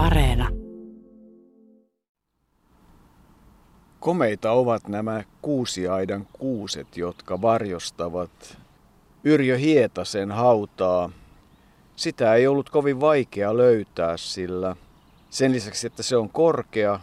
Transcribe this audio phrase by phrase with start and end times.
[0.00, 0.48] Areena.
[4.00, 8.58] Komeita ovat nämä kuusiaidan kuuset, jotka varjostavat
[9.24, 11.10] Yrjö Hietasen hautaa.
[11.96, 14.76] Sitä ei ollut kovin vaikea löytää, sillä
[15.30, 17.00] sen lisäksi, että se on korkea,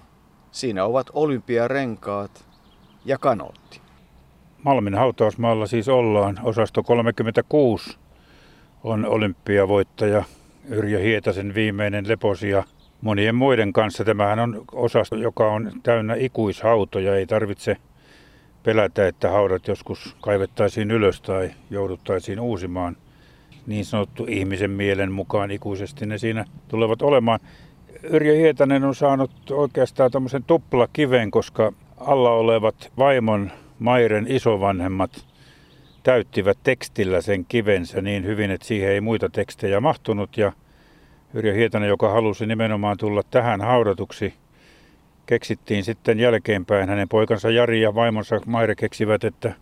[0.52, 2.46] siinä ovat olympiarenkaat
[3.06, 3.82] ja kanootti.
[4.64, 6.40] Malmin hautausmaalla siis ollaan.
[6.44, 7.98] Osasto 36
[8.84, 10.24] on olympiavoittaja
[10.70, 12.64] Yrjö Hietasen viimeinen leposia
[13.02, 14.06] monien muiden kanssa.
[14.06, 17.16] Tämähän on osasto, joka on täynnä ikuishautoja.
[17.16, 17.78] Ei tarvitse
[18.64, 22.98] pelätä, että haudat joskus kaivettaisiin ylös tai jouduttaisiin uusimaan.
[23.68, 27.40] Niin sanottu ihmisen mielen mukaan ikuisesti ne siinä tulevat olemaan.
[28.04, 35.26] Yrjö Hietanen on saanut oikeastaan tämmöisen tuplakiven, koska alla olevat vaimon Mairen isovanhemmat
[36.04, 40.38] täyttivät tekstillä sen kivensä niin hyvin, että siihen ei muita tekstejä mahtunut.
[40.38, 40.52] Ja
[41.34, 44.34] Yrjö Hietanen, joka halusi nimenomaan tulla tähän haudatuksi,
[45.26, 46.90] keksittiin sitten jälkeenpäin.
[46.90, 49.54] Hänen poikansa Jari ja vaimonsa Maire keksivät, että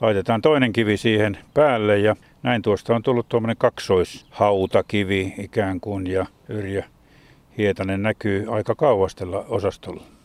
[0.00, 6.26] laitetaan toinen kivi siihen päälle ja näin tuosta on tullut tuommoinen kaksoishautakivi ikään kuin ja
[6.48, 6.82] Yrjö
[7.58, 10.17] Hietanen näkyy aika kauastella osastolla.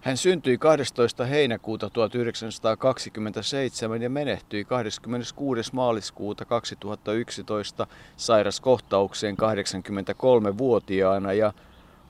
[0.00, 1.24] Hän syntyi 12.
[1.24, 5.74] heinäkuuta 1927 ja menehtyi 26.
[5.74, 11.52] maaliskuuta 2011 sairaskohtaukseen 83-vuotiaana ja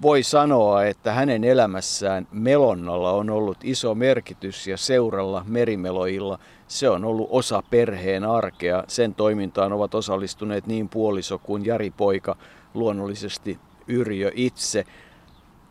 [0.03, 7.05] voi sanoa, että hänen elämässään melonnalla on ollut iso merkitys ja seuralla merimeloilla se on
[7.05, 8.85] ollut osa perheen arkea.
[8.89, 12.37] Sen toimintaan ovat osallistuneet niin puoliso kuin Jari Poika,
[12.75, 14.85] luonnollisesti Yrjö itse.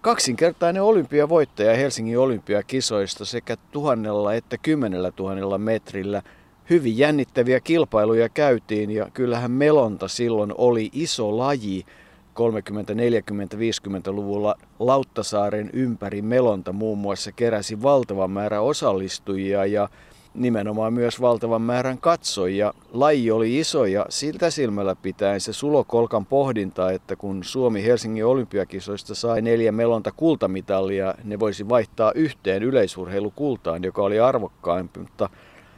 [0.08, 6.22] Kaksinkertainen olympiavoittaja Helsingin olympiakisoista sekä tuhannella että kymmenellä tuhannella metrillä.
[6.69, 11.85] Hyvin jännittäviä kilpailuja käytiin ja kyllähän melonta silloin oli iso laji.
[12.33, 19.89] 30, 40, 50-luvulla Lauttasaaren ympäri melonta muun muassa keräsi valtavan määrä osallistujia ja
[20.38, 22.74] nimenomaan myös valtavan määrän katsojia.
[22.94, 29.16] Laji oli iso ja siltä silmällä pitäen se sulokolkan pohdinta, että kun Suomi Helsingin olympiakisoista
[29.16, 35.30] sai neljä melonta kultamitalia, ne voisi vaihtaa yhteen yleisurheilukultaan, joka oli arvokkaampi, mutta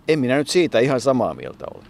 [0.07, 1.83] en minä nyt siitä ihan samaa mieltä ole.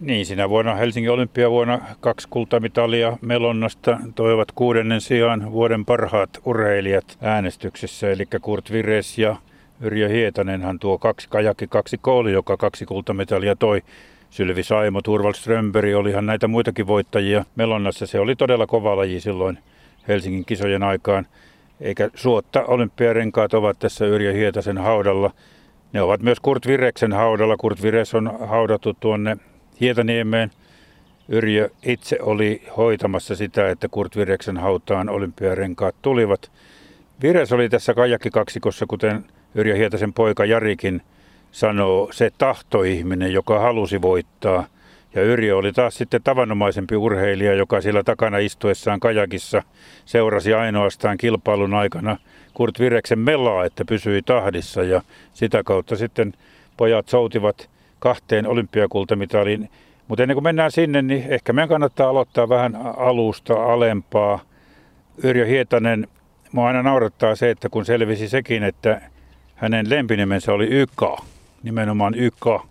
[0.00, 8.10] Niin, siinä vuonna Helsingin olympiavuonna kaksi kultamitalia Melonnasta toivat kuudennen sijaan vuoden parhaat urheilijat äänestyksessä,
[8.10, 9.36] eli Kurt Vires ja
[9.82, 13.82] Yrjö Hietanenhan tuo kaksi kajakki, kaksi kooli, joka kaksi kultametalia toi.
[14.30, 18.06] Sylvi Saimo, Turval Strömberg, olihan näitä muitakin voittajia Melonnassa.
[18.06, 19.58] Se oli todella kova laji silloin
[20.08, 21.26] Helsingin kisojen aikaan.
[21.80, 25.30] Eikä suotta olympiarenkaat ovat tässä Yrjö Hietasen haudalla.
[25.92, 27.56] Ne ovat myös Kurt Vireksen haudalla.
[27.56, 29.36] Kurt Vires on haudattu tuonne
[29.80, 30.50] Hietaniemeen.
[31.28, 36.50] Yrjö itse oli hoitamassa sitä, että Kurt Vireksen hautaan olympiarenkaat tulivat.
[37.22, 41.02] Vires oli tässä kajakkikaksikossa, kuten Yrjö Hietasen poika Jarikin
[41.52, 44.64] sanoo, se tahtoihminen, joka halusi voittaa.
[45.14, 49.62] Ja Yrjö oli taas sitten tavanomaisempi urheilija, joka siellä takana istuessaan kajakissa
[50.04, 52.16] seurasi ainoastaan kilpailun aikana
[52.54, 54.82] Kurt Vireksen melaa, että pysyi tahdissa.
[54.82, 55.02] Ja
[55.34, 56.32] sitä kautta sitten
[56.76, 59.70] pojat soutivat kahteen olympiakultamitaliin.
[60.08, 64.40] Mutta ennen kuin mennään sinne, niin ehkä meidän kannattaa aloittaa vähän alusta alempaa.
[65.22, 66.08] Yrjö Hietanen,
[66.52, 69.00] mua aina naurattaa se, että kun selvisi sekin, että
[69.62, 71.16] hänen lempinimensä oli Yka,
[71.62, 72.66] nimenomaan Yka,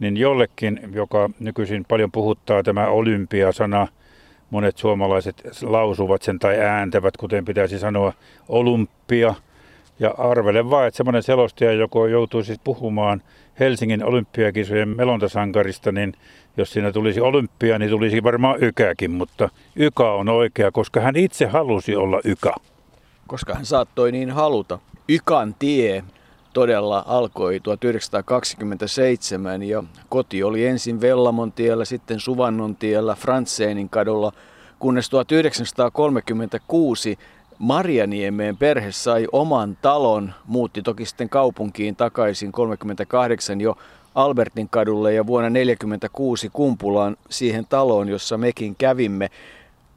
[0.00, 3.88] niin jollekin, joka nykyisin paljon puhuttaa tämä olympia-sana,
[4.50, 8.12] monet suomalaiset lausuvat sen tai ääntävät, kuten pitäisi sanoa,
[8.48, 9.34] olympia.
[10.00, 13.22] Ja arvelen vaan, että semmoinen selostaja, joko joutuu siis puhumaan
[13.60, 16.14] Helsingin olympiakisojen melontasankarista, niin
[16.56, 21.46] jos siinä tulisi olympia, niin tulisi varmaan ykäkin, mutta yka on oikea, koska hän itse
[21.46, 22.54] halusi olla yka.
[23.26, 24.78] Koska hän saattoi niin haluta.
[25.08, 26.04] Ykan tie
[26.52, 34.32] todella alkoi 1927 ja koti oli ensin Vellamon tiellä, sitten Suvannon tiellä, Frantseenin kadulla,
[34.78, 37.18] kunnes 1936
[37.58, 43.78] Marjaniemeen perhe sai oman talon, muutti toki sitten kaupunkiin takaisin 38 jo
[44.14, 49.30] Albertin kadulle ja vuonna 1946 Kumpulaan siihen taloon, jossa mekin kävimme.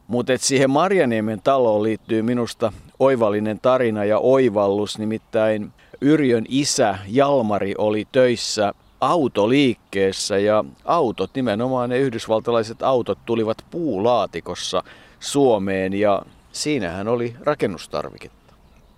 [0.07, 5.71] Mutta siihen Marjaniemen taloon liittyy minusta oivallinen tarina ja oivallus, nimittäin
[6.01, 14.83] Yrjön isä Jalmari oli töissä autoliikkeessä ja autot, nimenomaan ne yhdysvaltalaiset autot, tulivat puulaatikossa
[15.19, 16.21] Suomeen ja
[16.51, 18.53] siinähän oli rakennustarviketta.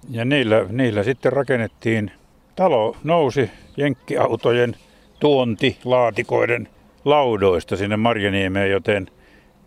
[0.09, 2.11] Ja niillä, niillä sitten rakennettiin,
[2.55, 4.75] talo nousi jenkkiautojen
[5.19, 6.67] tuontilaatikoiden
[7.05, 9.07] laudoista sinne Marjaniemeen, joten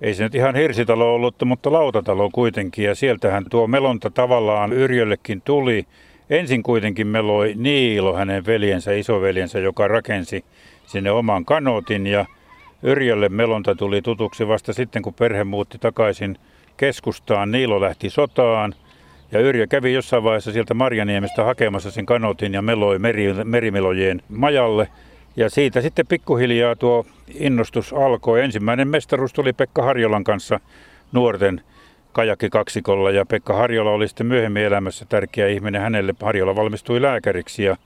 [0.00, 2.84] ei se nyt ihan hirsitalo ollut, mutta lautatalo kuitenkin.
[2.84, 5.86] Ja sieltähän tuo melonta tavallaan Yrjöllekin tuli.
[6.30, 10.44] Ensin kuitenkin meloi Niilo, hänen veljensä, isoveljensä, joka rakensi
[10.86, 12.06] sinne oman kanootin.
[12.06, 12.26] Ja
[12.82, 16.38] Yrjölle melonta tuli tutuksi vasta sitten, kun perhe muutti takaisin
[16.76, 17.50] keskustaan.
[17.50, 18.74] Niilo lähti sotaan.
[19.32, 24.88] Ja Yrjö kävi jossain vaiheessa sieltä Marjaniemestä hakemassa sen kanotin ja meloi meri, merimelojien majalle.
[25.36, 28.42] Ja siitä sitten pikkuhiljaa tuo innostus alkoi.
[28.42, 30.60] Ensimmäinen mestaruus tuli Pekka Harjolan kanssa
[31.12, 31.60] nuorten
[32.16, 35.80] kajakkikaksikolla ja Pekka Harjola oli sitten myöhemmin elämässä tärkeä ihminen.
[35.80, 37.76] Hänelle Harjola valmistui lääkäriksi ja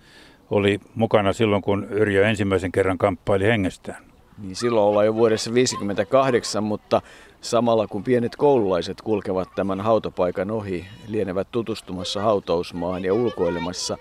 [0.50, 4.04] oli mukana silloin, kun Yrjö ensimmäisen kerran kamppaili hengestään.
[4.38, 7.02] Niin silloin ollaan jo vuodessa 58, mutta
[7.40, 13.98] samalla kun pienet koululaiset kulkevat tämän hautopaikan ohi, lienevät tutustumassa hautausmaahan ja ulkoilemassa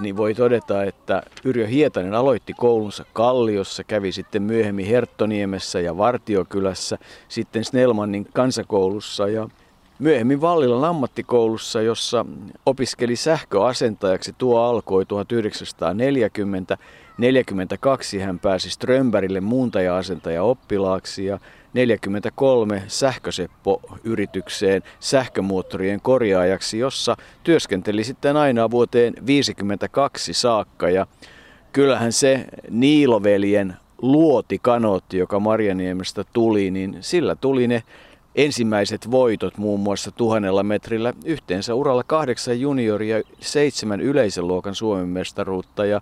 [0.00, 6.98] niin voi todeta, että Yrjö Hietanen aloitti koulunsa Kalliossa, kävi sitten myöhemmin Herttoniemessä ja Vartiokylässä,
[7.28, 9.48] sitten Snellmannin kansakoulussa ja
[9.98, 12.26] myöhemmin Vallilan ammattikoulussa, jossa
[12.66, 14.32] opiskeli sähköasentajaksi.
[14.38, 16.78] Tuo alkoi 1940.
[17.18, 21.38] 42 hän pääsi Strömbergille muuntaja-asentaja oppilaaksi ja
[21.74, 30.90] 43 sähköseppo-yritykseen sähkömoottorien korjaajaksi, jossa työskenteli sitten aina vuoteen 52 saakka.
[30.90, 31.06] Ja
[31.72, 37.82] kyllähän se Niiloveljen luoti kanootti, joka Marjaniemestä tuli, niin sillä tuli ne
[38.34, 41.12] ensimmäiset voitot muun muassa tuhannella metrillä.
[41.24, 46.00] Yhteensä uralla kahdeksan junioria, seitsemän yleisen luokan Suomen mestaruutta ja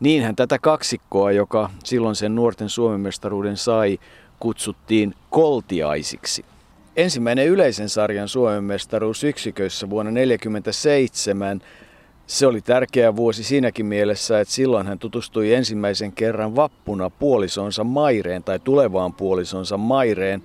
[0.00, 3.98] niinhän tätä kaksikkoa, joka silloin sen nuorten Suomen mestaruuden sai,
[4.40, 6.44] kutsuttiin koltiaisiksi.
[6.96, 11.60] Ensimmäinen yleisen sarjan Suomen mestaruus yksiköissä vuonna 1947
[12.26, 18.44] se oli tärkeä vuosi siinäkin mielessä, että silloin hän tutustui ensimmäisen kerran vappuna puolisonsa Maireen
[18.44, 20.42] tai tulevaan puolisonsa Maireen.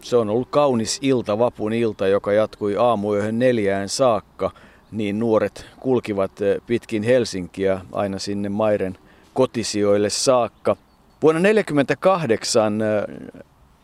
[0.00, 4.50] Se on ollut kaunis ilta, vapun ilta, joka jatkui aamuyöhön neljään saakka.
[4.92, 8.98] Niin nuoret kulkivat eh, pitkin Helsinkiä aina sinne Mairen
[9.34, 10.76] kotisijoille saakka.
[11.26, 12.80] Vuonna 1948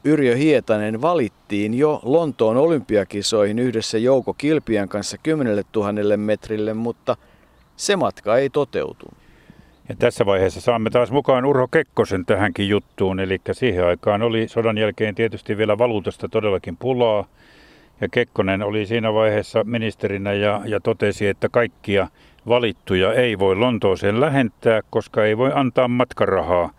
[0.04, 7.16] Yrjö Hietanen valittiin jo Lontoon olympiakisoihin yhdessä Jouko Kilpiän kanssa 10 000 metrille, mutta
[7.76, 9.14] se matka ei toteutunut.
[9.88, 14.78] Ja tässä vaiheessa saamme taas mukaan Urho Kekkosen tähänkin juttuun, eli siihen aikaan oli sodan
[14.78, 17.24] jälkeen tietysti vielä valuutasta todellakin pulaa.
[18.00, 22.08] Ja Kekkonen oli siinä vaiheessa ministerinä ja, ja totesi, että kaikkia
[22.48, 26.70] valittuja ei voi Lontooseen lähentää, koska ei voi antaa matkarahaa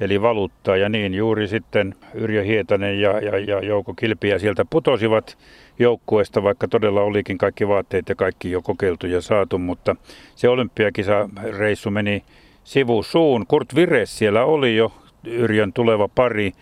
[0.00, 0.76] eli valuuttaa.
[0.76, 5.38] Ja niin juuri sitten Yrjö Hietanen ja, ja, ja Jouko Kilpiä sieltä putosivat
[5.78, 9.96] joukkueesta, vaikka todella olikin kaikki vaatteet ja kaikki jo kokeiltu ja saatu, mutta
[10.36, 11.28] se olympiakisa
[11.58, 12.22] reissu meni
[12.64, 13.46] sivusuun.
[13.46, 14.92] Kurt Vires siellä oli jo
[15.24, 16.52] Yrjön tuleva pari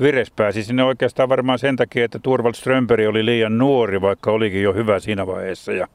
[0.00, 4.62] Vires pääsi sinne oikeastaan varmaan sen takia, että Turvald Strömberg oli liian nuori, vaikka olikin
[4.62, 5.72] jo hyvä siinä vaiheessa.
[5.72, 5.86] Ja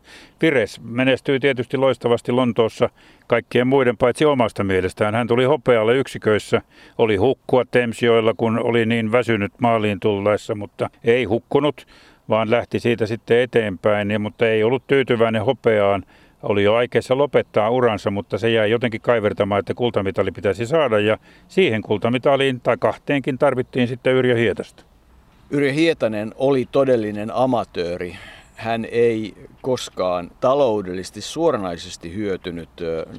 [0.41, 2.89] Vires menestyi tietysti loistavasti Lontoossa
[3.27, 5.15] kaikkien muiden paitsi omasta mielestään.
[5.15, 6.61] Hän tuli hopealle yksiköissä,
[6.97, 11.87] oli hukkua Temsioilla, kun oli niin väsynyt maaliin tullaessa, mutta ei hukkunut,
[12.29, 16.03] vaan lähti siitä sitten eteenpäin, ja, mutta ei ollut tyytyväinen hopeaan
[16.45, 21.17] oli jo aikeissa lopettaa uransa, mutta se jäi jotenkin kaivertamaan, että kultamitali pitäisi saada ja
[21.47, 24.83] siihen kultamitaliin tai kahteenkin tarvittiin sitten Yrjö Hietasta.
[25.49, 28.15] Yrjö Hietanen oli todellinen amatööri.
[28.55, 32.69] Hän ei koskaan taloudellisesti suoranaisesti hyötynyt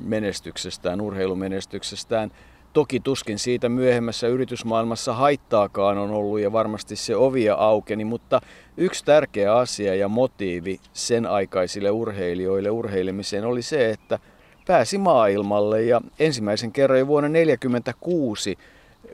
[0.03, 2.31] menestyksestään, urheilumenestyksestään.
[2.77, 8.41] Toki tuskin siitä myöhemmässä yritysmaailmassa haittaakaan on ollut ja varmasti se ovia aukeni, mutta
[8.77, 14.19] yksi tärkeä asia ja motiivi sen aikaisille urheilijoille urheilemiseen oli se, että
[14.67, 18.59] pääsi maailmalle ja ensimmäisen kerran jo vuonna 1946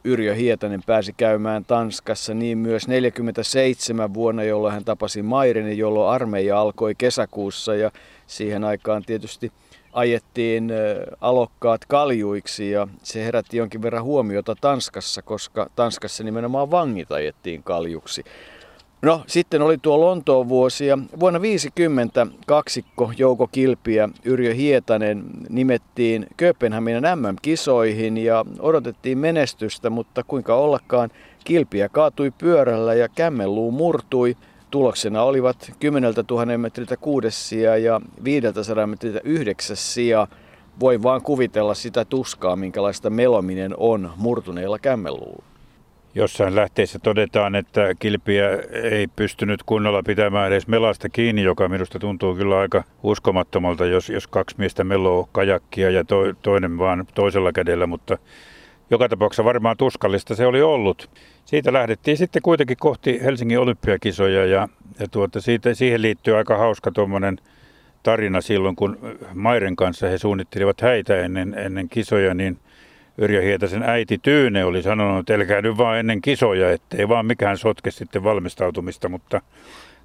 [0.05, 6.61] Yrjö Hietanen pääsi käymään Tanskassa, niin myös 47 vuonna, jolloin hän tapasi Mairenin, jolloin armeija
[6.61, 7.91] alkoi kesäkuussa ja
[8.27, 9.53] siihen aikaan tietysti
[9.93, 10.73] ajettiin
[11.21, 18.25] alokkaat kaljuiksi ja se herätti jonkin verran huomiota Tanskassa, koska Tanskassa nimenomaan vangit ajettiin kaljuksi.
[19.03, 25.25] No sitten oli tuo Lontoon vuosi ja vuonna 50 kaksikko Jouko Kilpi ja Yrjö Hietanen
[25.49, 31.11] nimettiin Kööpenhaminan MM-kisoihin ja odotettiin menestystä, mutta kuinka ollakaan
[31.45, 34.37] Kilpiä kaatui pyörällä ja kämmenluu murtui–
[34.73, 40.27] Tuloksena olivat 10 000 metriltä kuudes sija ja 500 metriltä yhdeksäs sija.
[40.81, 45.45] Voi vaan kuvitella sitä tuskaa, minkälaista melominen on murtuneilla kämmenluulla.
[46.15, 48.49] Jossain lähteessä todetaan, että kilpiä
[48.83, 54.27] ei pystynyt kunnolla pitämään edes melasta kiinni, joka minusta tuntuu kyllä aika uskomattomalta, jos, jos
[54.27, 58.19] kaksi miestä meloo kajakkia ja to, toinen vaan toisella kädellä, mutta
[58.91, 61.11] joka tapauksessa varmaan tuskallista se oli ollut.
[61.53, 64.69] Siitä lähdettiin sitten kuitenkin kohti Helsingin olympiakisoja ja,
[64.99, 67.39] ja tuota, siitä, siihen liittyy aika hauska tuommoinen
[68.03, 68.99] tarina silloin, kun
[69.35, 72.59] Mairen kanssa he suunnittelivat häitä ennen, ennen kisoja, niin
[73.19, 77.59] Yrjö Hietasen äiti Tyyne oli sanonut, että älkää nyt vaan ennen kisoja, ettei vaan mikään
[77.59, 79.41] sotke sitten valmistautumista, mutta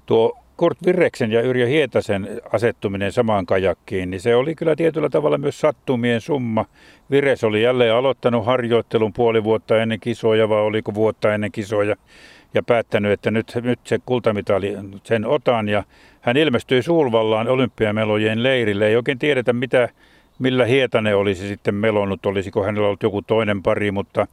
[0.06, 5.38] tuo Kurt Virreksen ja Yrjö Hietasen asettuminen samaan kajakkiin, niin se oli kyllä tietyllä tavalla
[5.38, 6.64] myös sattumien summa.
[7.10, 11.96] Vires oli jälleen aloittanut harjoittelun puoli vuotta ennen kisoja, vai oliko vuotta ennen kisoja,
[12.54, 15.68] ja päättänyt, että nyt, nyt se kultamitali sen otan.
[15.68, 15.84] Ja
[16.20, 18.86] hän ilmestyi Suulvallaan olympiamelojen leirille.
[18.86, 19.88] Ei oikein tiedetä, mitä,
[20.38, 24.26] millä Hietanen olisi sitten melonnut, olisiko hänellä ollut joku toinen pari, mutta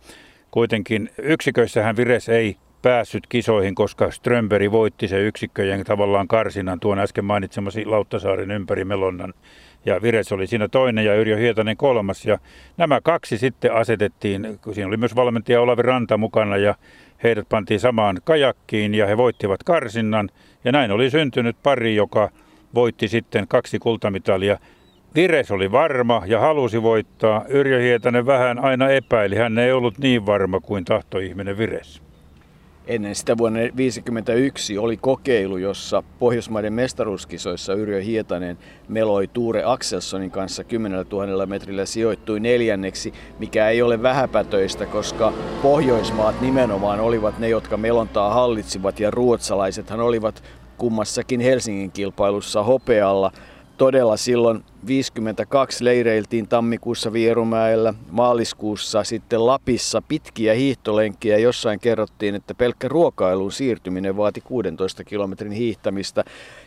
[0.52, 7.26] kuitenkin yksiköissähän Vires ei päässyt kisoihin, koska Strömberi voitti se yksikköjen tavallaan karsinan tuon äsken
[7.26, 9.34] mainitsemasi Lauttasaaren ympäri Melonnan.
[9.86, 12.26] Ja Vires oli siinä toinen ja Yrjö Hietanen kolmas.
[12.26, 12.38] Ja
[12.78, 16.76] nämä kaksi sitten asetettiin, kun siinä oli myös valmentaja Olavi Ranta mukana ja
[17.24, 20.30] heidät pantiin samaan kajakkiin ja he voittivat karsinnan.
[20.64, 22.30] Ja näin oli syntynyt pari, joka
[22.76, 24.58] voitti sitten kaksi kultamitalia.
[25.16, 27.46] Vires oli varma ja halusi voittaa.
[27.48, 29.36] Yrjö Hietanen vähän aina epäili.
[29.36, 32.05] Hän ei ollut niin varma kuin tahtoihminen Vires.
[32.88, 40.64] Ennen sitä vuonna 1951 oli kokeilu, jossa Pohjoismaiden mestaruuskisoissa Yrjö Hietanen meloi Tuure Axelssonin kanssa
[40.64, 47.78] 10 000 metrillä sijoittui neljänneksi, mikä ei ole vähäpätöistä, koska Pohjoismaat nimenomaan olivat ne, jotka
[47.78, 50.44] melontaa hallitsivat ja ruotsalaisethan olivat
[50.78, 53.32] kummassakin Helsingin kilpailussa hopealla
[53.78, 61.38] todella silloin 52 leireiltiin tammikuussa Vierumäellä, maaliskuussa sitten Lapissa pitkiä hiihtolenkkiä.
[61.38, 66.24] Jossain kerrottiin, että pelkkä ruokailuun siirtyminen vaati 16 kilometrin hiihtämistä.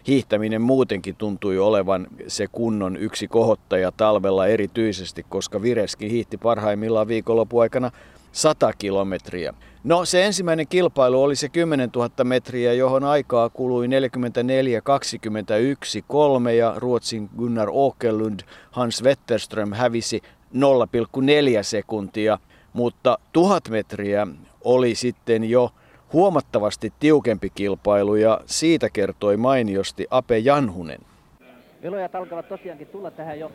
[0.06, 7.90] Hiihtäminen muutenkin tuntui olevan se kunnon yksi kohottaja talvella erityisesti, koska Vireskin hiihti parhaimmillaan viikonloppuaikana
[8.38, 9.54] 100 kilometriä.
[9.84, 16.54] No se ensimmäinen kilpailu oli se 10 000 metriä, johon aikaa kului 44, 21, 3
[16.54, 18.40] ja Ruotsin Gunnar Åkerlund,
[18.70, 20.22] Hans Wetterström hävisi
[20.54, 20.60] 0,4
[21.62, 22.38] sekuntia,
[22.72, 24.26] mutta 1000 metriä
[24.64, 25.70] oli sitten jo
[26.12, 31.00] huomattavasti tiukempi kilpailu ja siitä kertoi mainiosti Ape Janhunen.
[31.82, 33.52] Velojat alkavat tosiaankin tulla tähän jo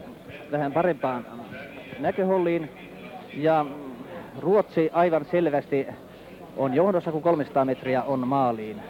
[0.51, 1.25] vähän parempaan
[1.99, 2.69] näköholliin
[3.33, 3.65] ja
[4.39, 5.87] Ruotsi aivan selvästi
[6.57, 8.81] on johdossa, kun 300 metriä on maaliin.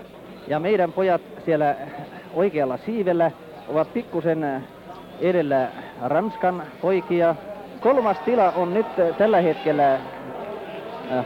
[0.47, 1.75] Ja meidän pojat siellä
[2.33, 3.31] oikealla siivellä
[3.67, 4.63] ovat pikkusen
[5.21, 5.67] edellä
[6.01, 7.35] Ranskan poikia.
[7.79, 8.85] Kolmas tila on nyt
[9.17, 9.99] tällä hetkellä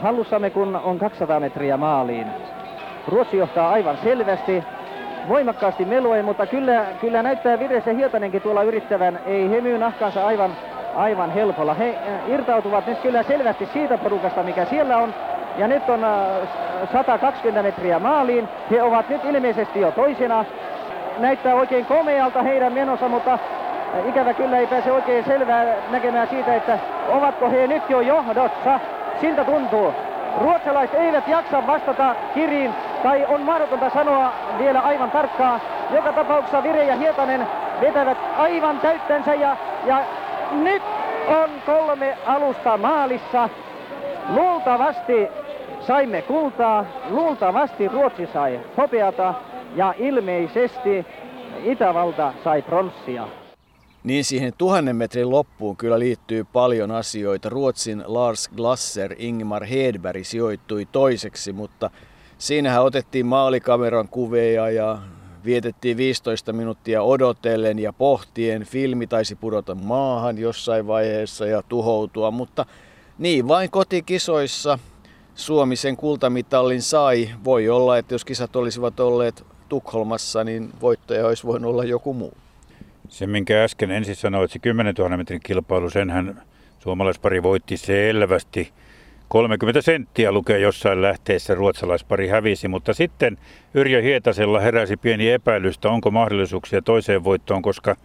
[0.02, 2.26] hallussamme, kun on 200 metriä maaliin.
[3.08, 4.64] Ruotsi johtaa aivan selvästi,
[5.28, 9.20] voimakkaasti meloen, mutta kyllä, kyllä näyttää Vires ja Hietanenkin tuolla yrittävän.
[9.26, 10.56] Ei he myy nahkansa aivan
[10.94, 11.74] aivan helpolla.
[11.74, 15.14] He äh, irtautuvat nyt kyllä selvästi siitä porukasta, mikä siellä on.
[15.58, 16.00] Ja nyt on
[16.92, 18.48] 120 äh, metriä maaliin.
[18.70, 20.44] He ovat nyt ilmeisesti jo toisena.
[21.18, 26.54] Näyttää oikein komealta heidän menossa, mutta äh, ikävä kyllä ei pääse oikein selvää näkemään siitä,
[26.54, 26.78] että
[27.08, 28.80] ovatko he nyt jo johdossa.
[29.20, 29.94] Siltä tuntuu.
[30.40, 35.60] Ruotsalaiset eivät jaksa vastata Kiriin, tai on mahdotonta sanoa vielä aivan tarkkaa.
[35.94, 37.46] Joka tapauksessa Vire ja Hietanen
[37.80, 40.04] vetävät aivan täyttänsä ja, ja
[40.52, 40.82] nyt
[41.28, 43.48] on kolme alusta maalissa.
[44.28, 45.26] Luultavasti
[45.86, 49.34] saimme kultaa, luultavasti Ruotsi sai hopeata
[49.76, 51.06] ja ilmeisesti
[51.64, 53.28] Itävalta sai pronssia.
[54.04, 57.48] Niin siihen tuhannen metrin loppuun kyllä liittyy paljon asioita.
[57.48, 61.90] Ruotsin Lars Glasser, Ingmar Hedberg sijoittui toiseksi, mutta
[62.38, 64.98] siinähän otettiin maalikameran kuveja ja
[65.44, 68.62] Vietettiin 15 minuuttia odotellen ja pohtien.
[68.64, 72.66] Filmi taisi pudota maahan jossain vaiheessa ja tuhoutua, mutta
[73.18, 74.78] niin vain kotikisoissa
[75.34, 77.30] Suomi sen kultamitallin sai.
[77.44, 82.34] Voi olla, että jos kisat olisivat olleet Tukholmassa, niin voittaja olisi voinut olla joku muu.
[83.08, 86.42] Se, minkä äsken ensin sanoit, se 10 000 metrin kilpailu, senhän
[86.78, 88.72] suomalaispari voitti selvästi
[89.28, 93.38] 30 senttiä lukee jossain lähteessä, ruotsalaispari hävisi, mutta sitten
[93.74, 97.96] Yrjö Hietasella heräsi pieni epäilystä, onko mahdollisuuksia toiseen voittoon, koska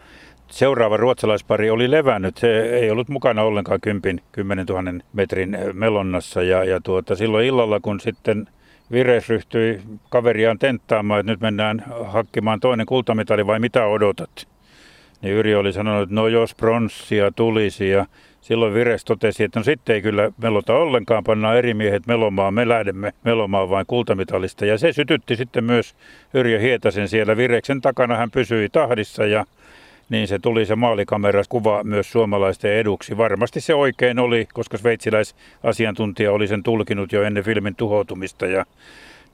[0.47, 2.37] seuraava ruotsalaispari oli levännyt.
[2.37, 7.79] Se ei ollut mukana ollenkaan 10, 10 000 metrin melonnassa ja, ja tuota, silloin illalla,
[7.79, 8.47] kun sitten
[8.91, 14.47] Vires ryhtyi kaveriaan tenttaamaan, että nyt mennään hakkimaan toinen kultamitali vai mitä odotat?
[15.21, 18.05] Niin Yrjö oli sanonut, että no jos pronssia tulisi ja
[18.43, 22.67] Silloin Vires totesi, että no sitten ei kyllä melota ollenkaan, pannaan eri miehet melomaan, me
[22.67, 24.65] lähdemme melomaan vain kultamitalista.
[24.65, 25.95] Ja se sytytti sitten myös
[26.33, 29.45] Yrjö Hietasen siellä Vireksen takana, hän pysyi tahdissa ja
[30.09, 33.17] niin se tuli se maalikamera kuva myös suomalaisten eduksi.
[33.17, 38.65] Varmasti se oikein oli, koska sveitsiläisasiantuntija oli sen tulkinut jo ennen filmin tuhoutumista ja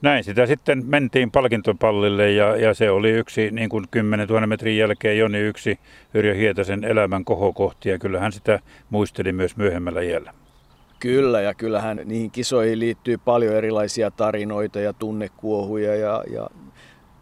[0.02, 4.76] näin sitä sitten mentiin palkintopallille ja, ja se oli yksi niin kuin 10 000 metrin
[4.76, 5.78] jälkeen Joni yksi
[6.14, 10.34] Yrjö Hietasen elämän kohokohti ja kyllähän sitä muisteli myös myöhemmällä iällä.
[11.00, 15.96] Kyllä, ja kyllähän niihin kisoihin liittyy paljon erilaisia tarinoita ja tunnekuohuja.
[15.96, 16.48] Ja, ja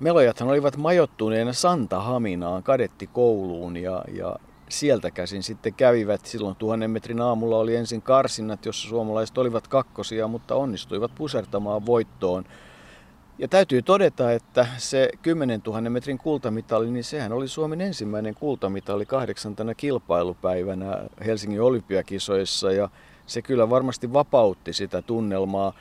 [0.00, 4.36] melojathan olivat majottuneena Santa Haminaan kadettikouluun ja, ja
[4.68, 6.26] sieltä käsin sitten kävivät.
[6.26, 12.44] Silloin tuhannen metrin aamulla oli ensin karsinnat, jossa suomalaiset olivat kakkosia, mutta onnistuivat pusertamaan voittoon.
[13.40, 19.06] Ja täytyy todeta, että se 10 000 metrin kultamitali, niin sehän oli Suomen ensimmäinen kultamitali
[19.06, 22.72] kahdeksantana kilpailupäivänä Helsingin olympiakisoissa.
[22.72, 22.88] Ja
[23.26, 25.72] se kyllä varmasti vapautti sitä tunnelmaa.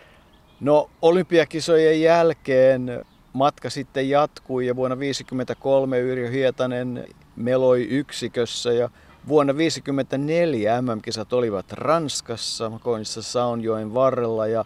[0.60, 8.90] No olympiakisojen jälkeen matka sitten jatkui ja vuonna 1953 Yrjö Hietanen meloi yksikössä ja
[9.28, 14.66] vuonna 1954 MM-kisat olivat Ranskassa, Makoinissa Saunjoen varrella ja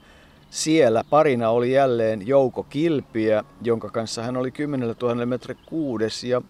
[0.52, 6.42] siellä parina oli jälleen Jouko Kilpiä, jonka kanssa hän oli 10 000 metri kuudes ja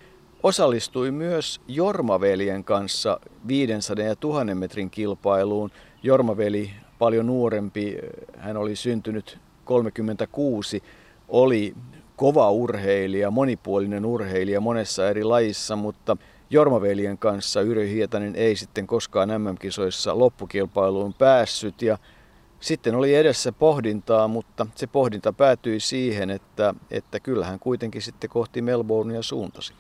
[0.44, 5.72] osallistui myös Jormaveljen kanssa 500 ja 1000 metrin kilpailuun.
[6.04, 7.98] Jormaveli, paljon nuorempi,
[8.38, 10.84] hän oli syntynyt 36,
[11.28, 11.76] oli
[12.16, 16.18] kova urheilija, monipuolinen urheilija monessa eri lajissa, mutta
[16.50, 21.98] Jormaveljen kanssa Yrjö Hietanen ei sitten koskaan MM-kisoissa loppukilpailuun päässyt ja
[22.62, 28.62] sitten oli edessä pohdintaa, mutta se pohdinta päätyi siihen, että, että kyllähän kuitenkin sitten kohti
[28.62, 29.74] Melbournea suuntasi.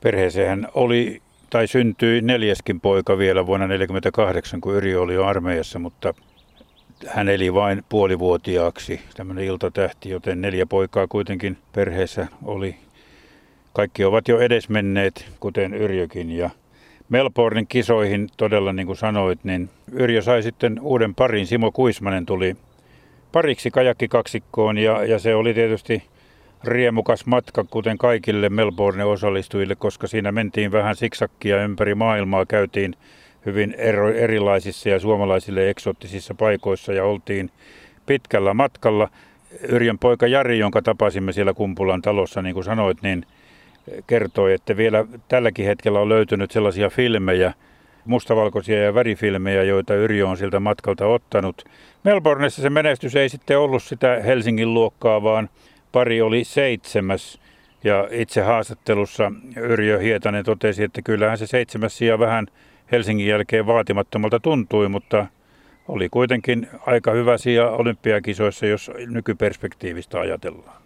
[0.00, 6.14] Perheeseen oli tai syntyi neljäskin poika vielä vuonna 1948, kun Yrjö oli jo armeijassa, mutta
[7.06, 12.76] hän eli vain puolivuotiaaksi, tämmöinen iltatähti, joten neljä poikaa kuitenkin perheessä oli.
[13.72, 16.30] Kaikki ovat jo edesmenneet, kuten Yrjökin.
[16.30, 16.50] Ja
[17.08, 21.46] Melbournen kisoihin todella, niin kuin sanoit, niin Yrjö sai sitten uuden parin.
[21.46, 22.56] Simo Kuismanen tuli
[23.32, 26.02] pariksi kajakkikaksikkoon ja, ja se oli tietysti
[26.64, 32.94] riemukas matka, kuten kaikille Melbourne osallistujille, koska siinä mentiin vähän siksakkia ympäri maailmaa, käytiin
[33.46, 37.50] hyvin ero, erilaisissa ja suomalaisille eksottisissa paikoissa ja oltiin
[38.06, 39.08] pitkällä matkalla.
[39.68, 43.26] Yrjön poika Jari, jonka tapasimme siellä Kumpulan talossa, niin kuin sanoit, niin
[44.06, 47.52] kertoi, että vielä tälläkin hetkellä on löytynyt sellaisia filmejä,
[48.04, 51.64] mustavalkoisia ja värifilmejä, joita Yrjö on siltä matkalta ottanut.
[52.04, 55.48] Melbourneissa se menestys ei sitten ollut sitä Helsingin luokkaa, vaan
[55.92, 57.40] pari oli seitsemäs.
[57.84, 62.46] Ja itse haastattelussa Yrjö Hietanen totesi, että kyllähän se seitsemäs sija vähän
[62.92, 65.26] Helsingin jälkeen vaatimattomalta tuntui, mutta
[65.88, 70.85] oli kuitenkin aika hyvä sija olympiakisoissa, jos nykyperspektiivistä ajatellaan.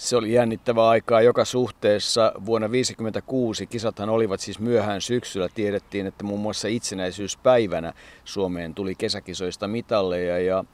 [0.00, 2.32] Se oli jännittävää aikaa joka suhteessa.
[2.46, 5.48] Vuonna 1956 kisathan olivat siis myöhään syksyllä.
[5.54, 7.92] Tiedettiin, että muun muassa itsenäisyyspäivänä
[8.24, 10.64] Suomeen tuli kesäkisoista mitalleja ja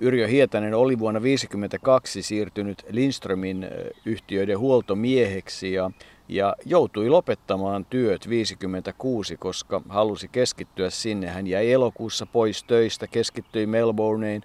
[0.00, 3.66] Yrjö Hietanen oli vuonna 1952 siirtynyt Lindströmin
[4.04, 5.90] yhtiöiden huoltomieheksi ja
[6.28, 11.26] ja joutui lopettamaan työt 56, koska halusi keskittyä sinne.
[11.26, 14.42] Hän jäi elokuussa pois töistä, keskittyi Melbourneen.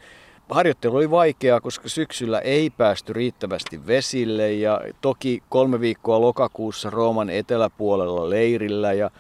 [0.50, 7.30] Harjoittelu oli vaikeaa, koska syksyllä ei päästy riittävästi vesille ja toki kolme viikkoa lokakuussa Rooman
[7.30, 8.94] eteläpuolella leirillä.
[8.94, 9.12] Ja,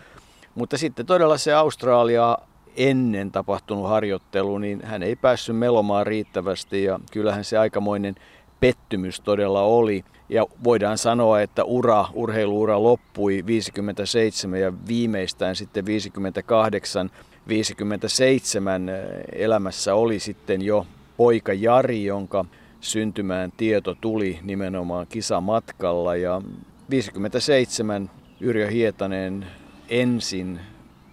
[0.55, 2.37] mutta sitten todella se Australia
[2.77, 8.15] ennen tapahtunut harjoittelu, niin hän ei päässyt melomaan riittävästi ja kyllähän se aikamoinen
[8.59, 10.05] pettymys todella oli.
[10.29, 17.11] Ja voidaan sanoa, että ura, urheiluura loppui 57 ja viimeistään sitten 58,
[17.47, 18.89] 57
[19.33, 20.85] elämässä oli sitten jo
[21.19, 22.45] poika Jari, jonka
[22.79, 26.15] syntymään tieto tuli nimenomaan kisamatkalla.
[26.15, 26.41] Ja
[26.89, 29.45] 57 Yrjö Hietanen
[29.89, 30.59] ensin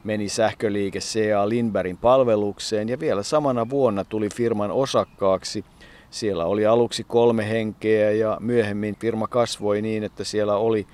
[0.04, 1.48] meni sähköliike C.A.
[1.48, 5.64] Lindbergin palvelukseen ja vielä samana vuonna tuli firman osakkaaksi–
[6.10, 10.86] siellä oli aluksi kolme henkeä ja myöhemmin firma kasvoi niin, että siellä oli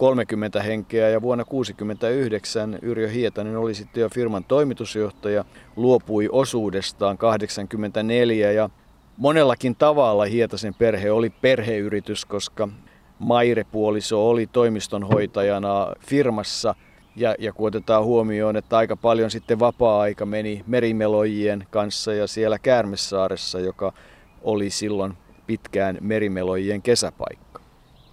[0.00, 5.44] 30 henkeä ja vuonna 1969 Yrjö Hietanen oli sitten jo firman toimitusjohtaja,
[5.76, 8.70] luopui osuudestaan 84 ja
[9.16, 12.68] monellakin tavalla Hietasen perhe oli perheyritys, koska
[13.18, 16.74] Maire-puoliso oli toimistonhoitajana firmassa
[17.16, 22.58] ja, ja kun otetaan huomioon, että aika paljon sitten vapaa-aika meni merimelojien kanssa ja siellä
[22.58, 23.92] Käärmessaaressa, joka
[24.42, 25.14] oli silloin
[25.46, 27.59] pitkään merimelojien kesäpaikka.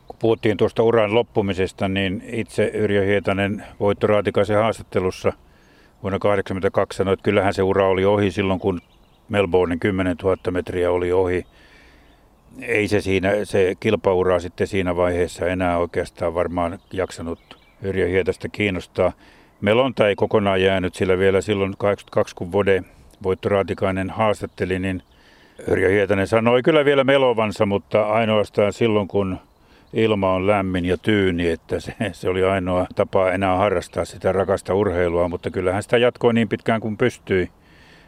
[0.08, 5.34] Kun puhuttiin tuosta uran loppumisesta, niin itse Yrjö Hietanen Voitto Raatikaisen haastattelussa
[6.04, 8.82] vuonna 1982 sanoi, että kyllähän se ura oli ohi silloin, kun
[9.30, 11.46] Melbournen 10 000 metriä oli ohi.
[12.62, 17.40] Ei se, siinä, se kilpaura sitten siinä vaiheessa enää oikeastaan varmaan jaksanut
[17.82, 19.12] Yrjö Hietasta kiinnostaa.
[19.62, 22.84] Melonta ei kokonaan jäänyt, sillä vielä silloin 82, kun Vode
[23.24, 25.04] Voitto Raatikainen haastatteli, niin
[25.68, 29.38] Yrjö Hietanen sanoi kyllä vielä melovansa, mutta ainoastaan silloin, kun
[29.94, 34.74] ilma on lämmin ja tyyni, että se, se oli ainoa tapa enää harrastaa sitä rakasta
[34.74, 37.50] urheilua, mutta kyllähän sitä jatkoi niin pitkään kuin pystyi,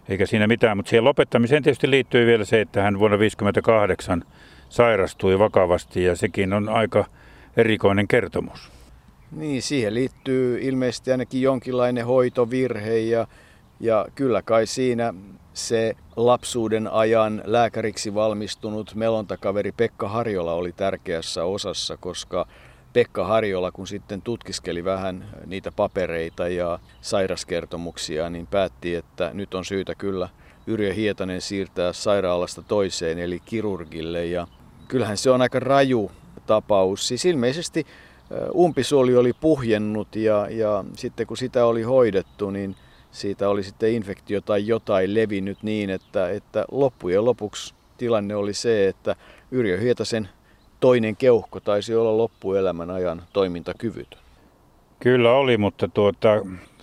[0.10, 0.78] eikä siinä mitään.
[0.78, 4.24] Mutta siihen lopettamiseen tietysti liittyy vielä se, että hän vuonna 1958
[4.70, 7.06] sairastui vakavasti ja sekin on aika
[7.58, 8.72] erikoinen kertomus.
[9.32, 13.28] Niin, siihen liittyy ilmeisesti ainakin jonkinlainen hoitovirhe ja,
[13.80, 15.13] ja kyllä kai siinä
[15.67, 22.48] se lapsuuden ajan lääkäriksi valmistunut melontakaveri Pekka Harjola oli tärkeässä osassa, koska
[22.93, 29.65] Pekka Harjola, kun sitten tutkiskeli vähän niitä papereita ja sairaskertomuksia, niin päätti, että nyt on
[29.65, 30.30] syytä kyllä
[30.67, 34.26] Yrjö Hietanen siirtää sairaalasta toiseen, eli kirurgille.
[34.26, 34.48] Ja
[34.88, 36.12] kyllähän se on aika raju
[36.45, 37.08] tapaus.
[37.08, 37.86] Siis ilmeisesti
[38.54, 42.76] umpisuoli oli puhjennut ja, ja sitten kun sitä oli hoidettu, niin
[43.12, 48.88] siitä oli sitten infektio tai jotain levinnyt niin, että, että loppujen lopuksi tilanne oli se,
[48.88, 49.15] että
[49.52, 50.30] Yrjö Hietasen
[50.80, 54.19] toinen keuhko taisi olla loppuelämän ajan toimintakyvytön.
[55.00, 56.30] Kyllä oli, mutta tuota,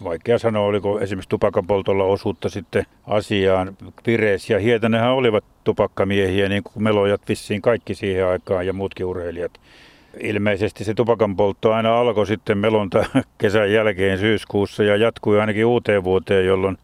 [0.04, 3.76] vaikea sanoa, oliko esimerkiksi tupakan poltolla osuutta sitten asiaan.
[4.04, 9.60] Pires ja Hietanenhan olivat tupakkamiehiä, niin kuin melojat vissiin kaikki siihen aikaan ja muutkin urheilijat.
[10.20, 13.04] Ilmeisesti se tupakan poltto aina alkoi sitten melonta
[13.38, 16.78] kesän jälkeen syyskuussa ja jatkui ainakin uuteen vuoteen, jolloin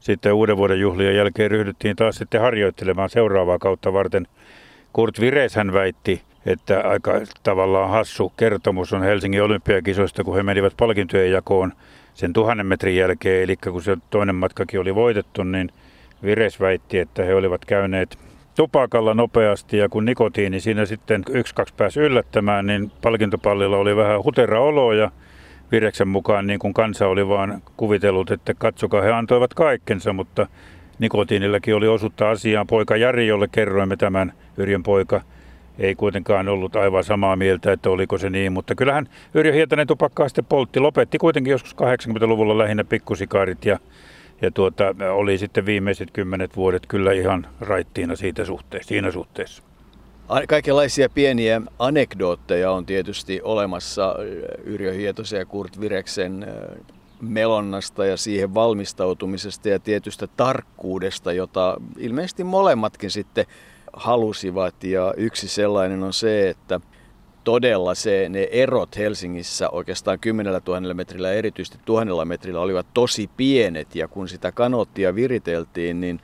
[0.00, 4.26] sitten uuden vuoden juhlien jälkeen ryhdyttiin taas sitten harjoittelemaan seuraavaa kautta varten.
[4.92, 10.74] Kurt Vires hän väitti, että aika tavallaan hassu kertomus on Helsingin olympiakisoista, kun he menivät
[10.76, 11.72] palkintojen jakoon
[12.14, 15.70] sen tuhannen metrin jälkeen, eli kun se toinen matkakin oli voitettu, niin
[16.22, 18.18] Vires väitti, että he olivat käyneet
[18.56, 24.24] tupakalla nopeasti ja kun nikotiini siinä sitten yksi kaksi pääsi yllättämään, niin palkintopallilla oli vähän
[24.24, 25.10] hutera olo ja
[25.72, 30.46] Vireksen mukaan niin kuin kansa oli vaan kuvitellut, että katsokaa he antoivat kaikkensa, mutta
[30.98, 32.66] nikotiinillakin oli osuutta asiaan.
[32.66, 35.20] Poika Jari, jolle kerroimme tämän Yrjön poika,
[35.78, 40.28] ei kuitenkaan ollut aivan samaa mieltä, että oliko se niin, mutta kyllähän Yrjö Hietanen tupakkaa
[40.28, 40.80] sitten poltti.
[40.80, 43.78] Lopetti kuitenkin joskus 80-luvulla lähinnä pikkusikaarit ja
[44.42, 49.62] ja tuota, oli sitten viimeiset kymmenet vuodet kyllä ihan raittiina siitä suhteessa, siinä suhteessa.
[50.48, 54.14] Kaikenlaisia pieniä anekdootteja on tietysti olemassa
[54.64, 56.46] Yrjö Hietosen ja Kurt Vireksen
[57.20, 63.46] melonnasta ja siihen valmistautumisesta ja tietystä tarkkuudesta, jota ilmeisesti molemmatkin sitten
[63.92, 64.84] halusivat.
[64.84, 66.80] Ja yksi sellainen on se, että
[67.46, 73.94] todella se, ne erot Helsingissä oikeastaan 10 000 metrillä, erityisesti tuhannella metrillä olivat tosi pienet.
[73.94, 76.20] Ja kun sitä kanottia viriteltiin, niin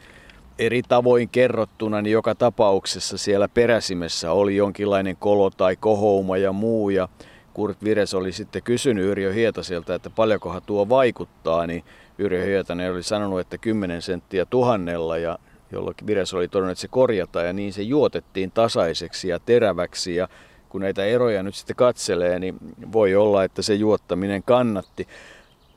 [0.59, 6.91] eri tavoin kerrottuna, niin joka tapauksessa siellä peräsimessä oli jonkinlainen kolo tai kohouma ja muu.
[6.91, 7.09] Ja
[7.55, 11.85] Kurt Vires oli sitten kysynyt Yrjö Hietaselta, että paljonkohan tuo vaikuttaa, niin
[12.19, 15.19] Yrjö Hietanen oli sanonut, että 10 senttiä tuhannella.
[15.19, 15.39] Ja
[15.73, 20.15] jolloin Vires oli todennut, että se korjataan ja niin se juotettiin tasaiseksi ja teräväksi.
[20.15, 20.29] Ja
[20.73, 22.57] kun näitä eroja nyt sitten katselee, niin
[22.93, 25.09] voi olla, että se juottaminen kannatti.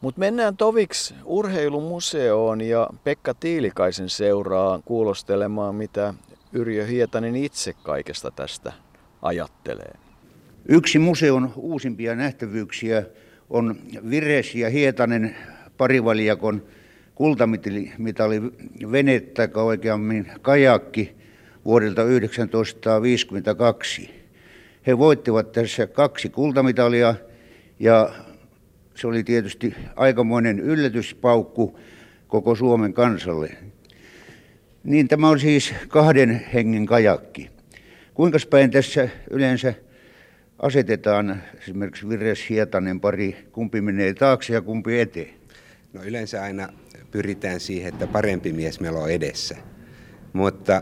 [0.02, 6.14] Mutta mennään toviksi urheilumuseoon ja Pekka Tiilikaisen seuraa kuulostelemaan, mitä
[6.54, 8.74] Yrjö Hietanen itse kaikesta tästä
[9.22, 9.94] ajattelee.
[10.70, 13.06] Yksi museon uusimpia nähtävyyksiä
[13.50, 13.76] on
[14.10, 15.36] Vires ja Hietanen
[15.78, 16.64] parivaljakon
[17.16, 17.92] kultamitali
[18.92, 21.16] venettä, oikeammin kajakki
[21.66, 24.25] vuodelta 1952.
[24.88, 27.16] He voittivat tässä kaksi kultamitalia
[27.80, 28.10] ja
[28.96, 31.80] se oli tietysti aikamoinen yllätyspaukku
[32.28, 33.58] koko Suomen kansalle.
[34.84, 37.50] Niin tämä on siis kahden hengen kajakki.
[38.14, 39.74] Kuinka päin tässä yleensä
[40.60, 45.34] asetetaan esimerkiksi Vires Hietanen pari, kumpi menee taakse ja kumpi eteen?
[45.94, 46.70] No yleensä aina
[47.12, 49.58] pyritään siihen, että parempi mies meillä on edessä
[50.36, 50.82] mutta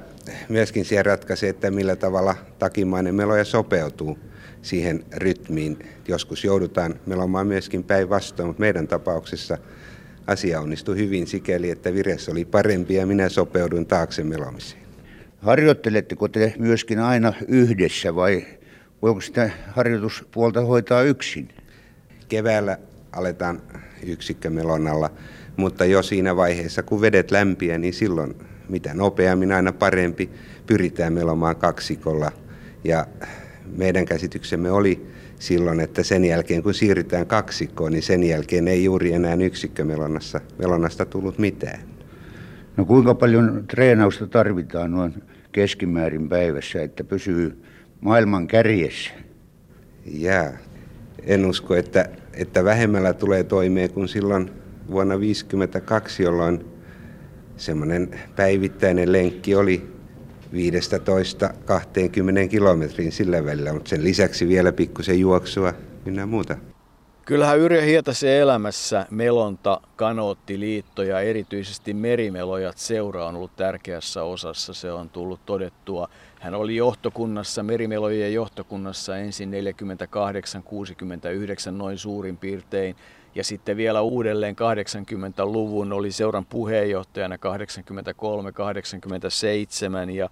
[0.50, 4.20] myöskin siihen ratkaisee, että millä tavalla takimainen meloja sopeutuu
[4.62, 5.80] siihen rytmiin.
[6.08, 9.58] Joskus joudutaan melomaan myöskin päinvastoin, mutta meidän tapauksessa
[10.28, 14.82] asia onnistui hyvin sikäli, että vires oli parempi ja minä sopeudun taakse melomiseen.
[15.42, 18.46] Harjoitteletteko te myöskin aina yhdessä vai
[19.02, 21.50] voiko sitä harjoituspuolta hoitaa yksin?
[22.30, 22.78] Keväällä
[23.12, 23.62] aletaan
[24.06, 25.10] yksikkömelonalla,
[25.58, 28.36] mutta jo siinä vaiheessa, kun vedet lämpiä, niin silloin
[28.70, 30.30] mitä nopeammin aina parempi.
[30.66, 32.32] Pyritään melomaan kaksikolla
[32.84, 33.08] ja
[33.78, 35.08] meidän käsityksemme oli
[35.40, 41.06] silloin, että sen jälkeen kun siirrytään kaksikkoon, niin sen jälkeen ei juuri enää yksikkömelonnassa melonnasta
[41.06, 41.80] tullut mitään.
[42.78, 47.64] No kuinka paljon treenausta tarvitaan noin keskimäärin päivässä, että pysyy
[48.02, 49.12] maailman kärjessä?
[50.06, 50.58] Jää.
[51.24, 54.52] en usko, että, että vähemmällä tulee toimeen kuin silloin
[54.92, 56.73] vuonna 1952, jolloin
[57.58, 59.94] semmoinen päivittäinen lenkki oli
[60.54, 60.56] 15-20
[62.50, 65.74] kilometrin sillä välillä, mutta sen lisäksi vielä pikkusen juoksua
[66.06, 66.58] ynnä muuta.
[67.26, 74.74] Kyllähän Yrjö Hietasen elämässä melonta, kanoottiliitto ja erityisesti merimelojat seura on ollut tärkeässä osassa.
[74.74, 76.10] Se on tullut todettua.
[76.40, 79.52] Hän oli johtokunnassa, merimelojen johtokunnassa ensin
[81.68, 82.96] 48-69 noin suurin piirtein.
[83.36, 87.40] Ja sitten vielä uudelleen 80-luvun oli seuran puheenjohtajana 83-87
[90.10, 90.30] ja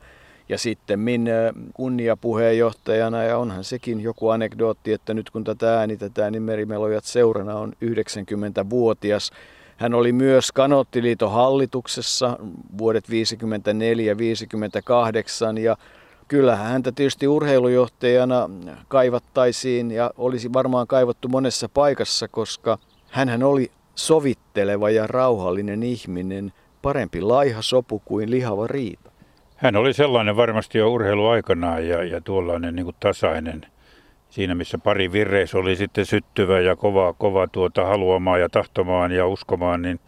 [0.50, 1.30] ja sitten min
[1.74, 7.74] kunniapuheenjohtajana, ja onhan sekin joku anekdootti, että nyt kun tätä äänitetään, niin Merimelojat seurana on
[7.86, 9.32] 90-vuotias.
[9.78, 12.38] Hän oli myös Kanottiliiton hallituksessa
[12.78, 13.12] vuodet 54-58
[15.60, 15.78] ja
[16.28, 18.50] kyllähän häntä tietysti urheilujohtajana
[18.88, 22.78] kaivattaisiin ja olisi varmaan kaivattu monessa paikassa, koska
[23.12, 29.12] hän oli sovitteleva ja rauhallinen ihminen, parempi laiha sopu kuin lihava riita.
[29.56, 33.65] Hän oli sellainen varmasti jo urheiluaikanaan ja, ja tuollainen niin tasainen.
[34.30, 39.28] Siinä missä pari virreis oli sitten syttyvä ja kova, kova tuota haluamaan ja tahtomaan ja
[39.28, 40.00] uskomaan, niin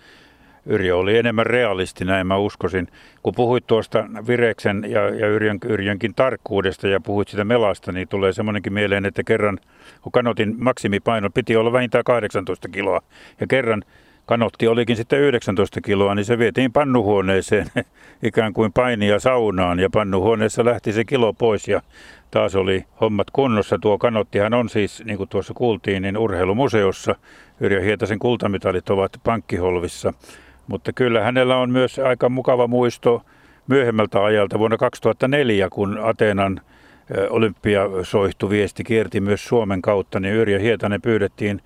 [0.65, 2.87] Yrjö oli enemmän realisti, näin mä uskoisin.
[3.23, 8.33] Kun puhuit tuosta Vireksen ja, ja Yrjön, Yrjönkin tarkkuudesta ja puhuit sitä melasta, niin tulee
[8.33, 9.59] semmoinenkin mieleen, että kerran,
[10.01, 13.01] kun kanotin maksimipaino piti olla vähintään 18 kiloa,
[13.39, 13.83] ja kerran
[14.25, 17.67] kanotti olikin sitten 19 kiloa, niin se vietiin pannuhuoneeseen
[18.23, 21.81] ikään kuin painia saunaan ja pannuhuoneessa lähti se kilo pois ja
[22.31, 23.79] taas oli hommat kunnossa.
[23.79, 27.15] Tuo kanottihan on siis, niin kuin tuossa kuultiin, niin urheilumuseossa.
[27.59, 30.13] Yrjö Hietasen kultamitalit ovat pankkiholvissa,
[30.67, 33.25] mutta kyllä hänellä on myös aika mukava muisto
[33.67, 36.61] myöhemmältä ajalta vuonna 2004, kun Ateenan
[37.29, 41.61] olympiasoihtu viesti kierti myös Suomen kautta, niin Yrjö Hietanen pyydettiin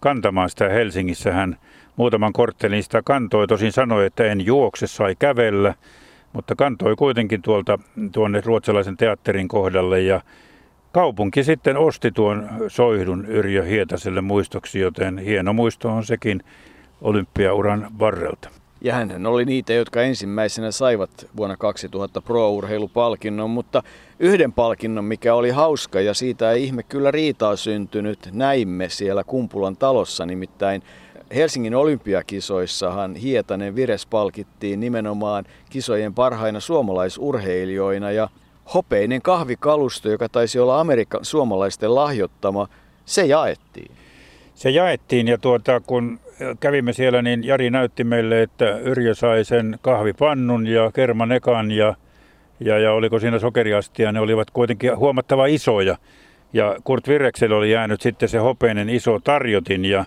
[0.00, 1.32] kantamaan sitä Helsingissä.
[1.32, 1.56] Hän
[1.96, 3.46] muutaman korttelin sitä kantoi.
[3.46, 5.74] Tosin sanoi, että en juokse, sai kävellä,
[6.32, 7.78] mutta kantoi kuitenkin tuolta
[8.12, 10.20] tuonne ruotsalaisen teatterin kohdalle ja
[10.92, 16.42] kaupunki sitten osti tuon soihdun Yrjö Hietaselle muistoksi, joten hieno muisto on sekin
[17.02, 18.48] olympiauran varrelta.
[18.80, 23.82] Ja hän oli niitä, jotka ensimmäisenä saivat vuonna 2000 pro-urheilupalkinnon, mutta
[24.18, 29.76] yhden palkinnon, mikä oli hauska ja siitä ei ihme kyllä riitaa syntynyt, näimme siellä Kumpulan
[29.76, 30.82] talossa, nimittäin
[31.34, 38.28] Helsingin olympiakisoissahan Hietanen Vires palkittiin nimenomaan kisojen parhaina suomalaisurheilijoina ja
[38.74, 42.68] hopeinen kahvikalusto, joka taisi olla Amerikan suomalaisten lahjoittama,
[43.04, 43.90] se jaettiin.
[44.54, 46.20] Se jaettiin ja tuota, kun
[46.60, 51.94] kävimme siellä, niin Jari näytti meille, että Yrjö sai sen kahvipannun ja kermanekan ja,
[52.60, 55.96] ja, ja oliko siinä sokeriastia, ne olivat kuitenkin huomattava isoja.
[56.52, 60.04] Ja Kurt Virekselle oli jäänyt sitten se hopeinen iso tarjotin ja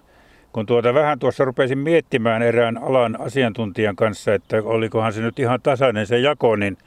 [0.53, 5.61] kun tuota vähän tuossa rupesin miettimään erään alan asiantuntijan kanssa, että olikohan se nyt ihan
[5.61, 6.77] tasainen se jako, niin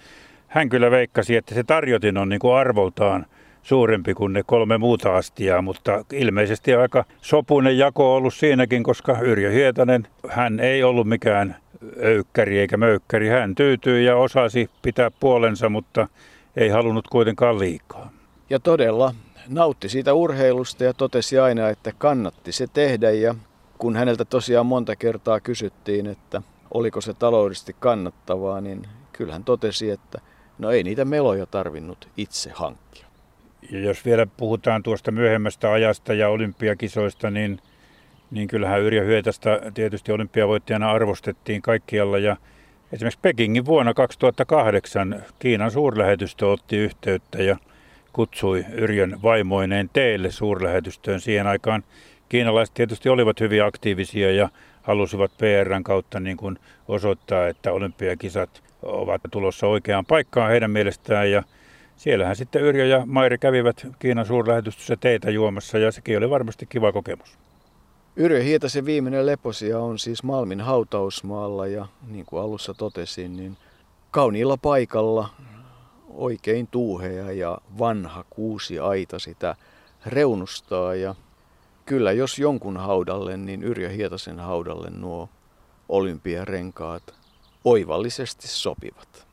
[0.46, 3.26] hän kyllä veikkasi, että se tarjotin on niin kuin arvoltaan
[3.68, 9.18] suurempi kuin ne kolme muuta astiaa, mutta ilmeisesti aika sopunen jako on ollut siinäkin, koska
[9.20, 11.57] Yrjö Hietanen, hän ei ollut mikään
[12.02, 13.28] öykkäri eikä möykkäri.
[13.28, 16.09] Hän tyytyi ja osasi pitää puolensa, mutta
[16.57, 18.11] ei halunnut kuitenkaan liikaa.
[18.50, 19.14] Ja todella
[19.48, 23.35] nautti siitä urheilusta ja totesi aina, että kannatti se tehdä ja
[23.78, 26.42] kun häneltä tosiaan monta kertaa kysyttiin, että
[26.74, 30.20] oliko se taloudellisesti kannattavaa, niin kyllähän totesi, että
[30.59, 33.07] no ei niitä meloja tarvinnut itse hankkia.
[33.70, 37.58] Ja jos vielä puhutaan tuosta myöhemmästä ajasta ja olympiakisoista, niin,
[38.30, 42.18] niin kyllähän Yrjö Hyötästä tietysti olympiavoittajana arvostettiin kaikkialla.
[42.18, 42.36] Ja
[42.92, 47.56] esimerkiksi Pekingin vuonna 2008 Kiinan suurlähetystö otti yhteyttä ja
[48.12, 51.84] kutsui Yrjön vaimoineen teille suurlähetystöön siihen aikaan
[52.28, 54.48] kiinalaiset tietysti olivat hyvin aktiivisia ja
[54.82, 61.30] halusivat PRn kautta niin kuin osoittaa, että olympiakisat ovat tulossa oikeaan paikkaan heidän mielestään.
[61.30, 61.42] Ja
[61.98, 66.92] siellähän sitten Yrjö ja Mairi kävivät Kiinan suurlähetystössä teitä juomassa ja sekin oli varmasti kiva
[66.92, 67.38] kokemus.
[68.16, 73.56] Yrjö Hietasen viimeinen leposia on siis Malmin hautausmaalla ja niin kuin alussa totesin, niin
[74.11, 75.28] kauniilla paikalla
[76.08, 79.56] oikein tuuhea ja vanha kuusi aita sitä
[80.06, 81.14] reunustaa ja
[81.87, 85.28] kyllä jos jonkun haudalle, niin Yrjö Hietasen haudalle nuo
[85.88, 87.14] olympiarenkaat
[87.64, 89.27] oivallisesti sopivat.